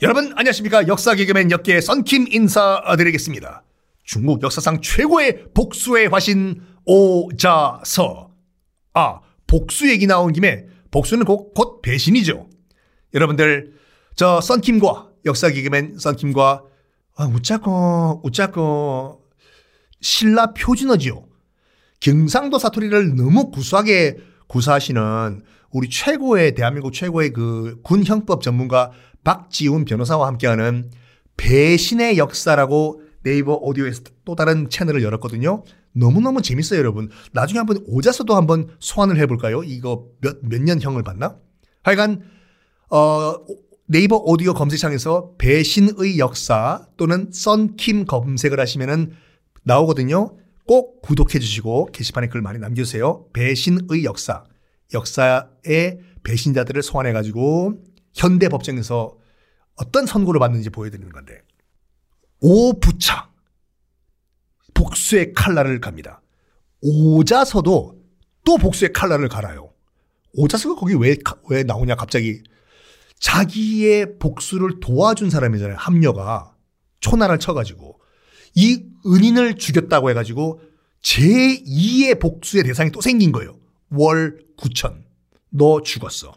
[0.00, 3.64] 여러분 안녕하십니까 역사 개그맨 역계 썬킴 인사드리겠습니다.
[4.04, 8.30] 중국 역사상 최고의 복수의 화신 오자서.
[8.94, 12.48] 아 복수 얘기 나온 김에 복수는 곧, 곧 배신이죠.
[13.12, 13.72] 여러분들
[14.14, 16.62] 저 썬킴과 역사 개그맨 썬킴과
[17.16, 19.24] 아, 웃자고 웃자고
[20.00, 21.26] 신라 표준어지요.
[21.98, 28.92] 경상도 사투리를 너무 구수하게 구사하시는 우리 최고의 대한민국 최고의 그 군형법 전문가
[29.24, 30.90] 박지훈 변호사와 함께하는
[31.36, 35.64] 배신의 역사라고 네이버 오디오에서 또 다른 채널을 열었거든요.
[35.92, 37.10] 너무너무 재밌어요, 여러분.
[37.32, 39.62] 나중에 한번 오자서도 한번 소환을 해볼까요?
[39.64, 41.36] 이거 몇, 몇 년형을 봤나?
[41.82, 42.22] 하여간,
[42.90, 43.34] 어,
[43.86, 49.12] 네이버 오디오 검색창에서 배신의 역사 또는 썬킴 검색을 하시면은
[49.64, 50.36] 나오거든요.
[50.66, 53.26] 꼭 구독해 주시고 게시판에 글 많이 남겨주세요.
[53.32, 54.44] 배신의 역사.
[54.92, 57.76] 역사의 배신자들을 소환해 가지고
[58.18, 59.16] 현대 법정에서
[59.76, 61.40] 어떤 선고를 받는지 보여드리는 건데
[62.40, 63.30] 오부차
[64.74, 66.20] 복수의 칼날을 갑니다.
[66.80, 68.02] 오자서도
[68.44, 69.72] 또 복수의 칼날을 갈아요.
[70.34, 71.16] 오자서가 거기 왜,
[71.48, 72.42] 왜 나오냐 갑자기
[73.20, 75.76] 자기의 복수를 도와준 사람이잖아요.
[75.76, 76.54] 합녀가
[77.00, 78.00] 초나를 쳐가지고
[78.54, 80.60] 이 은인을 죽였다고 해가지고
[81.02, 83.58] 제2의 복수의 대상이 또 생긴 거예요.
[83.90, 85.02] 월 9천.
[85.50, 86.34] 너 죽었어.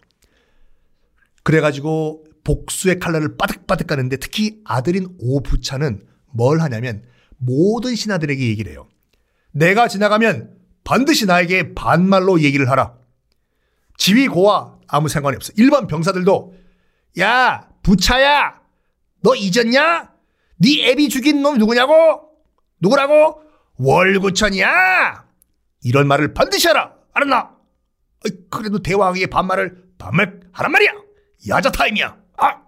[1.43, 7.03] 그래가지고 복수의 칼날을 빠득빠득 가는데 특히 아들인 오부차는 뭘 하냐면
[7.37, 8.87] 모든 신하들에게 얘기를 해요.
[9.51, 12.95] 내가 지나가면 반드시 나에게 반말로 얘기를 하라.
[13.97, 15.53] 지휘고와 아무 상관이 없어.
[15.57, 16.55] 일반 병사들도
[17.19, 18.61] 야 부차야
[19.21, 20.11] 너 잊었냐?
[20.57, 21.93] 네 애비 죽인 놈 누구냐고?
[22.79, 23.41] 누구라고?
[23.77, 25.25] 월구천이야.
[25.83, 26.93] 이런 말을 반드시 하라.
[27.13, 27.55] 알았나?
[28.49, 30.91] 그래도 대왕의 반말을 반말하란 말이야.
[31.47, 32.17] 야자 타임이야.
[32.37, 32.61] 아!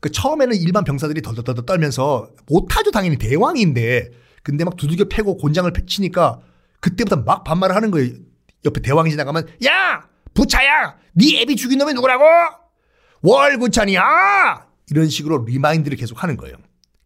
[0.00, 4.10] 그 처음에는 일반 병사들이 덜덜덜 떨면서 못하죠 당연히 대왕인데
[4.42, 6.40] 근데 막 두들겨 패고 곤장을 치니까
[6.80, 8.12] 그때부터 막 반말을 하는 거예요.
[8.66, 12.24] 옆에 대왕이 지나가면 야 부차야 네 애비 죽인 놈이 누구라고?
[13.22, 16.56] 월구천이야 이런 식으로 remind를 계속 하는 거예요.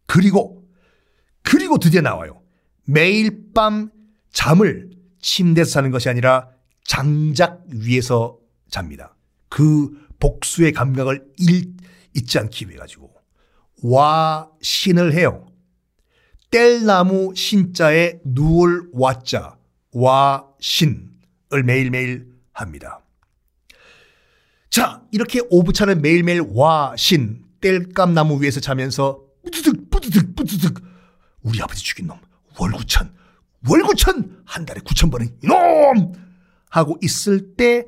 [0.05, 0.65] 그리고
[1.41, 2.41] 그리고 드디어 나와요.
[2.85, 3.89] 매일 밤
[4.31, 4.89] 잠을
[5.21, 6.49] 침대에서 자는 것이 아니라
[6.83, 8.37] 장작 위에서
[8.69, 9.15] 잡니다.
[9.47, 11.73] 그 복수의 감각을 잃,
[12.15, 13.13] 잊지 않기 위해 가지고
[13.83, 15.47] 와신을 해요.
[16.51, 19.57] 땔나무 신자에 누울 와자
[19.93, 23.01] 와신을 매일매일 합니다.
[24.69, 30.81] 자 이렇게 오부차는 매일매일 와 신 뗄감나무 위에서 자면서 뿌드득 뿌드득 뿌드득
[31.41, 32.17] 우리 아버지 죽인 놈
[32.59, 33.13] 월구천
[33.67, 36.13] 월구천 한 달에 구천 번은 이놈
[36.69, 37.85] 하고 있을 때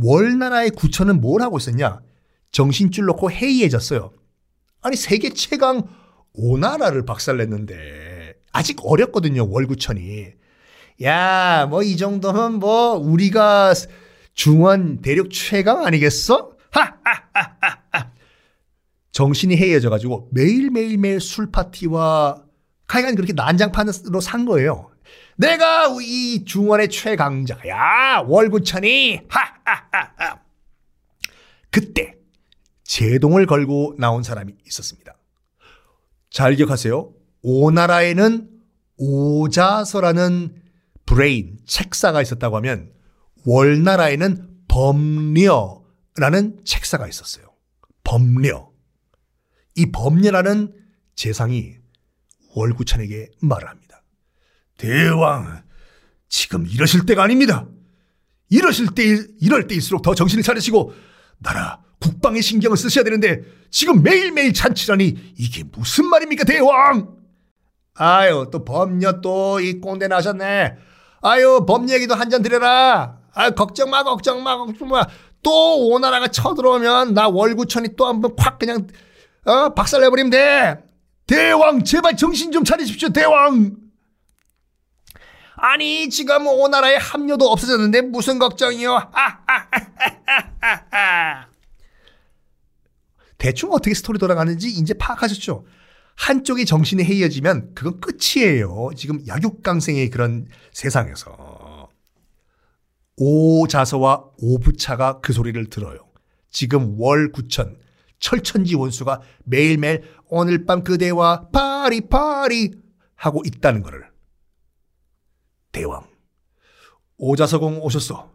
[0.00, 2.00] 월나라의 구천은 뭘 하고 있었냐?
[2.52, 4.12] 정신줄 놓고 해이해졌어요.
[4.80, 5.82] 아니 세계 최강
[6.34, 10.28] 오나라를 박살냈는데 아직 어렸거든요 월구천이.
[11.02, 13.74] 야 뭐 이 정도면 뭐 우리가
[14.34, 16.52] 중원 대륙 최강 아니겠어?
[19.12, 22.42] 정신이 해이해져 가지고 매일 매일 매일 술 파티와
[22.88, 24.90] 하여간 그렇게 난장판으로 산 거예요.
[25.36, 30.40] 내가 이 중원의 최강자야 월구천이 하하하하
[31.70, 32.16] 그때
[32.84, 35.16] 제동을 걸고 나온 사람이 있었습니다.
[36.30, 37.12] 잘 기억하세요.
[37.42, 38.50] 오나라에는
[38.96, 40.62] 오자서라는
[41.06, 42.92] 브레인 책사가 있었다고 하면
[43.44, 47.46] 월나라에는 범려라는 책사가 있었어요.
[48.04, 48.70] 범려.
[49.74, 50.74] 이 범려라는
[51.14, 51.76] 재상이
[52.54, 53.91] 월구천에게 말을 합니다.
[54.82, 55.62] 대왕,
[56.28, 57.66] 지금 이러실 때가 아닙니다.
[58.50, 59.04] 이러실 때,
[59.40, 60.92] 이럴 때일수록 더 정신을 차리시고
[61.38, 67.14] 나라 국방에 신경을 쓰셔야 되는데 지금 매일매일 잔치라니 이게 무슨 말입니까, 대왕?
[67.94, 70.74] 아유, 또 범녀 또 이 꼰대 나셨네.
[71.20, 73.18] 아유, 범 얘기도 한 잔 드려라.
[73.34, 75.06] 아, 걱정 마, 걱정 마, 걱정 마.
[75.44, 78.88] 또 오나라가 쳐들어오면 나 월구천이 또 한 번 콱 그냥
[79.44, 80.78] 어, 박살내버리면 돼.
[81.28, 83.76] 대왕, 제발 정신 좀 차리십시오, 대왕.
[85.64, 89.12] 아니 지금 오나라의 합류도 없어졌는데 무슨 걱정이요?
[93.38, 95.64] 대충 어떻게 스토리 돌아가는지 이제 파악하셨죠?
[96.16, 98.90] 한쪽이 정신이 해이어지면 그건 끝이에요.
[98.96, 101.88] 지금 약육강생의 그런 세상에서.
[103.16, 105.98] 오자서와 오부차가 그 소리를 들어요.
[106.50, 107.78] 지금 월구천,
[108.18, 112.72] 철천지 원수가 매일매일 오늘 밤 그대와 파리 파리
[113.14, 114.11] 하고 있다는 것을
[115.72, 116.06] 대왕,
[117.18, 118.30] 오자서공 오셨어.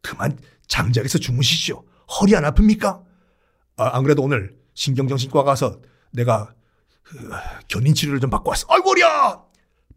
[0.00, 0.38] 그만
[0.68, 1.84] 장자리에서 주무시죠.
[2.20, 3.04] 허리 안 아픕니까?
[3.76, 5.80] 아, 안 그래도 오늘 신경정신과 가서
[6.12, 6.54] 내가
[7.02, 7.30] 그,
[7.68, 8.66] 견인 치료를 좀 받고 왔어.
[8.70, 9.42] 아이고 머리야.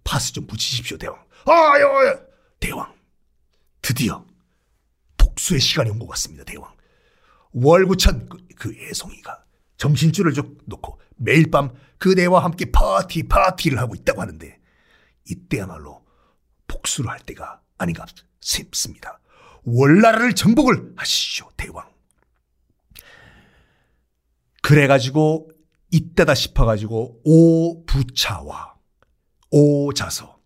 [0.03, 1.17] 파스 좀 붙이십시오 대왕.
[1.45, 2.19] 아유
[2.59, 2.93] 대왕.
[3.81, 4.25] 드디어
[5.17, 6.73] 복수의 시간이 온 것 같습니다 대왕.
[7.53, 9.43] 월구천 그, 그 애송이가
[9.77, 14.59] 정신줄을 좀 놓고 매일 밤 그대와 함께 파티 파티를 하고 있다고 하는데
[15.29, 16.04] 이때야말로
[16.67, 18.05] 복수를 할 때가 아닌가
[18.39, 19.19] 싶습니다.
[19.63, 21.85] 월나라를 정복을 하시오 대왕.
[24.61, 25.51] 그래가지고
[25.91, 28.75] 이때다 싶어가지고 오부차와
[29.51, 30.39] 오자서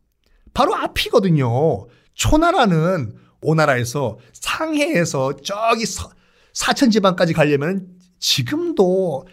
[0.54, 1.88] 바로 앞이거든요.
[2.14, 6.12] 초나라는 오나라에서 상해에서 저기 서,
[6.54, 7.88] 사천 지방까지 가려면
[8.20, 9.26] 지금도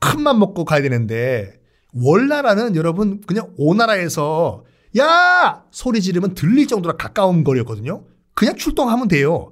[0.00, 1.58] 큰 맘 먹고 가야 되는데
[1.94, 4.64] 월나라는 여러분 그냥 오나라에서
[4.96, 8.04] 야 소리 지르면 들릴 정도로 가까운 거리였거든요.
[8.34, 9.50] 그냥 출동하면 돼요.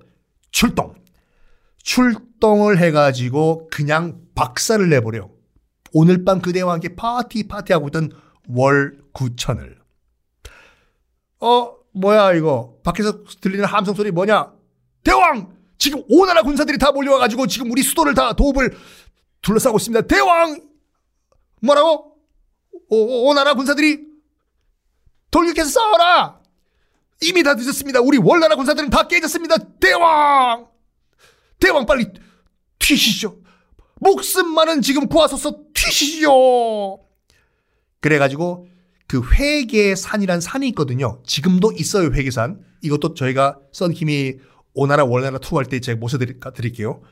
[0.51, 0.95] 출동.
[1.83, 5.29] 출동을 해가지고 그냥 박살을 내버려.
[5.93, 8.11] 오늘 밤 그대와 함께 파티 파티하고 있던
[8.49, 9.79] 월구천을.
[11.41, 14.53] 어 뭐야 이거 밖에서 들리는 함성 소리 뭐냐?
[15.05, 18.77] 대왕 지금 오나라 군사들이 다 몰려와가지고 지금 우리 수도를 다 도읍을
[19.43, 20.07] 둘러싸고 있습니다.
[20.07, 20.61] 대왕
[21.63, 22.17] 뭐라고?
[22.89, 24.06] 오, 오나라 군사들이
[25.37, 26.41] 돌격해서 싸워라.
[27.21, 28.01] 이미 다 늦었습니다.
[28.01, 29.57] 우리 월나라 군사들은 다 깨졌습니다.
[29.79, 30.67] 대왕
[31.61, 32.09] 대왕 빨리
[32.79, 33.41] 튀시죠.
[33.97, 37.01] 목숨만은 지금 구하소서 튀시죠.
[38.01, 38.67] 그래가지고
[39.07, 41.23] 그 회계산이란 산이 있거든요.
[41.27, 42.63] 지금도 있어요, 회계산.
[42.83, 44.35] 이것도 저희가 썬킴이
[44.73, 47.03] 오나라 월나라 투어할 때 제가 모셔드릴게요.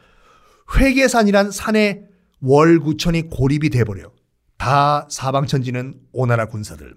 [0.76, 2.04] 회계산이란 산에
[2.40, 4.12] 월구천이 고립이 돼버려.
[4.56, 6.94] 다 사방천지는 오나라 군사들.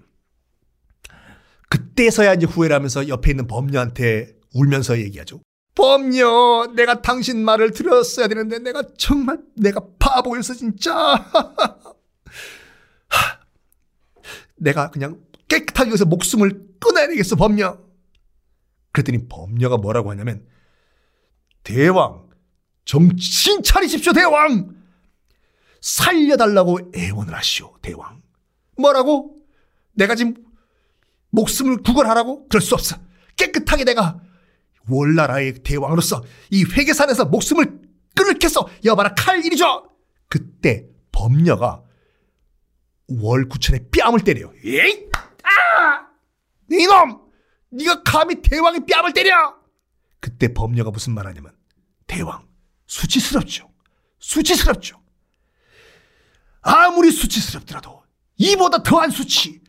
[1.98, 5.42] 그때서야 이제 후회를 하면서 옆에 있는 범녀한테 울면서 얘기하죠.
[5.74, 10.94] 범녀, 내가 당신 말을 들었어야 되는데 내가 정말 내가 바보였어 진짜.
[14.56, 17.76] 내가 그냥 깨끗하게 여기서 목숨을 끊어야 되겠어 범녀.
[18.92, 20.46] 그랬더니 범녀가 뭐라고 하냐면
[21.64, 22.28] 대왕
[22.84, 24.76] 정신 차리십시오 대왕
[25.80, 28.22] 살려달라고 애원을 하시오 대왕
[28.76, 29.36] 뭐라고
[29.92, 30.47] 내가 지금
[31.30, 32.48] 목숨을 구걸하라고?
[32.48, 32.96] 그럴 수 없어.
[33.36, 34.20] 깨끗하게 내가
[34.88, 37.80] 월나라의 대왕으로서 이 회계산에서 목숨을
[38.14, 39.84] 끊을겠어 여봐라 칼 이리 줘!
[40.28, 41.82] 그때 범녀가
[43.08, 45.08] 월구천의 뺨을 때려요 에이!
[45.42, 46.06] 아!
[46.70, 47.20] 이놈!
[47.70, 49.56] 네가 감히 대왕의 뺨을 때려!
[50.20, 51.52] 그때 범녀가 무슨 말 하냐면
[52.06, 52.46] 대왕
[52.86, 53.70] 수치스럽죠.
[54.18, 55.00] 수치스럽죠.
[56.62, 58.02] 아무리 수치스럽더라도
[58.36, 59.60] 이보다 더한 수치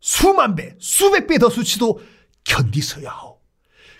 [0.00, 2.00] 수만 배 수백 배 더 수치도
[2.44, 3.40] 견디서야 하오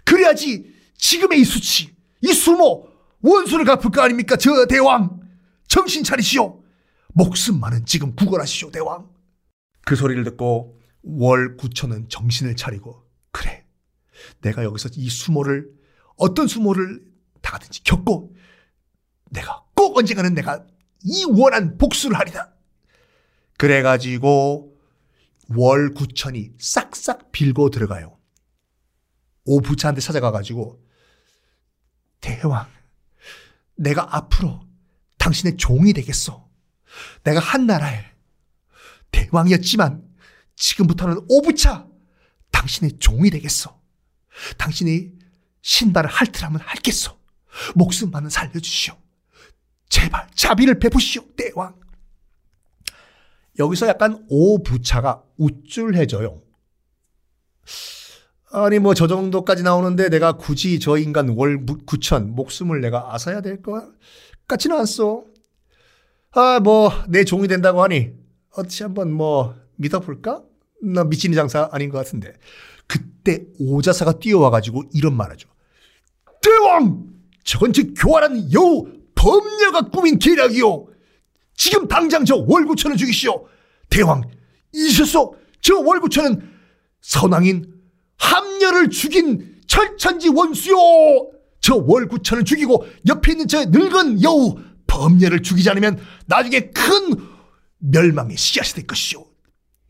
[0.05, 2.88] 그래야지 지금의 이 수치, 이 수모,
[3.23, 4.37] 원수를 갚을 거 아닙니까?
[4.37, 5.20] 저 대왕!
[5.67, 6.62] 정신 차리시오!
[7.14, 9.08] 목숨만은 지금 구걸하시오, 대왕!
[9.87, 13.64] 그 소리를 듣고 월구천은 정신을 차리고, 그래.
[14.43, 15.70] 내가 여기서 이 수모를,
[16.17, 17.02] 어떤 수모를
[17.41, 18.35] 다든지 겪고,
[19.31, 20.67] 내가 꼭 언젠가는 내가
[21.02, 22.52] 이 원한 복수를 하리다.
[23.56, 24.70] 그래가지고
[25.55, 28.19] 월구천이 싹싹 빌고 들어가요.
[29.44, 30.85] 오부차한테 찾아가가지고
[32.20, 32.69] 대왕,
[33.75, 34.61] 내가 앞으로
[35.19, 36.49] 당신의 종이 되겠소.
[37.25, 38.04] 내가 한 나라의
[39.11, 40.09] 대왕이었지만
[40.57, 41.88] 지금부터는 오부차
[42.52, 43.71] 당신의 종이 되겠소.
[44.59, 45.12] 당신이
[45.62, 47.19] 신발을 할트라면 할겠소.
[47.75, 48.97] 목숨만은 살려주시오.
[49.88, 51.78] 제발 자비를 베푸시오, 대왕.
[53.61, 56.43] 여기서 약간 오부차가 우쭐해져요.
[58.52, 63.62] 아니 뭐 저 정도까지 나오는데 내가 굳이 저 인간 월 9천 목숨을 내가 앗아야 될
[63.62, 63.85] 것
[64.49, 65.26] 같지는 않소.
[66.33, 68.12] 아 뭐 내 종이 된다고 하니
[68.57, 70.43] 어찌 한번 뭐 믿어볼까?
[70.83, 72.33] 나 미친이 장사 아닌 것 같은데
[72.88, 75.49] 그때 오자사가 뛰어와가지고 이런 말하죠.
[76.43, 77.07] 대왕!
[77.45, 80.87] 전체 교활한 여우 범녀가 꾸민 계략이요.
[81.61, 83.47] 지금 당장 저 월구천을 죽이시오.
[83.90, 84.23] 대왕
[84.73, 85.37] 잊으셨소?
[85.61, 86.40] 저 월구천은
[87.02, 87.75] 선왕인
[88.17, 90.79] 함녀를 죽인 철천지 원수요!
[91.61, 97.29] 저 월구천을 죽이고 옆에 있는 저 늙은 여우 범녀를 죽이지 않으면 나중에 큰
[97.76, 99.26] 멸망의 씨앗이 될 것이오.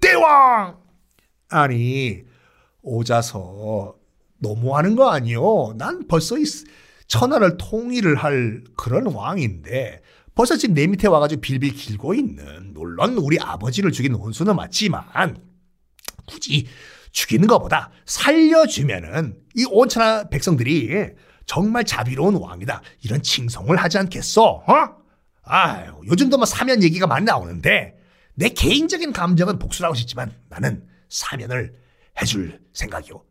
[0.00, 0.76] 대왕!
[1.50, 2.24] 아니,
[2.82, 3.94] 오자서
[4.38, 5.76] 너무하는 거 아니요?
[5.78, 6.42] 난 벌써 이
[7.06, 10.02] 천하를 통일을 할 그런 왕인데
[10.40, 15.36] 벌써 지금 내 밑에 와가지고 빌빌 길고 있는 물론 우리 아버지를 죽인 원수는 맞지만
[16.24, 16.66] 굳이
[17.12, 21.08] 죽이는 것보다 살려주면은 이 온천하 백성들이
[21.44, 22.80] 정말 자비로운 왕이다.
[23.02, 24.64] 이런 칭송을 하지 않겠어?
[24.66, 24.96] 어?
[25.42, 27.98] 아유, 요즘도 뭐 사면 얘기가 많이 나오는데
[28.32, 31.74] 내 개인적인 감정은 복수라고 싶지만 나는 사면을
[32.18, 33.22] 해줄 생각이요.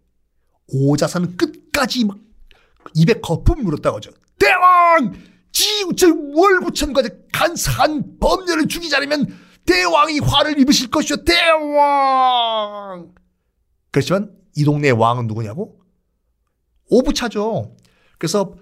[0.68, 2.20] 오자선은 끝까지 막
[2.94, 4.12] 입에 거품 물었다고 하죠.
[4.38, 5.39] 대왕!
[5.60, 9.28] 지우철 월구천까지 간사한 범죄를 죽이지 않으면
[9.66, 11.18] 대왕이 화를 입으실 것이오.
[11.26, 13.14] 대왕!
[13.92, 15.82] 그렇지만 이 동네의 왕은 누구냐고?
[16.90, 17.76] 오부차죠.
[18.18, 18.54] 그래서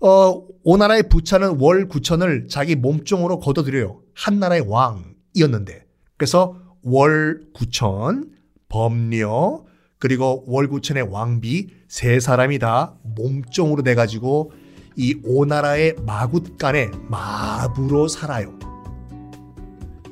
[0.00, 4.00] 어, 오나라의 부차는 월구천을 자기 몸종으로 거둬들여요.
[4.14, 5.84] 한나라의 왕이었는데.
[6.16, 8.30] 그래서 월구천,
[8.70, 9.64] 범녀,
[9.98, 14.52] 그리고 월구천의 왕비 세 사람이 다 몸종으로 돼가지고
[14.96, 18.58] 이 오나라의 마굿간의 마부로 살아요.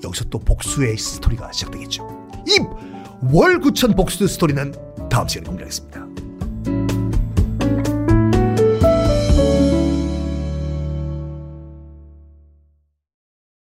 [0.02, 2.28] 여기서 또 복수의 스토리가 시작되겠죠.
[2.46, 2.58] 이
[3.32, 4.72] 월구천 복수 스토리는
[5.08, 6.07] 다음 시간에 공개하겠습니다.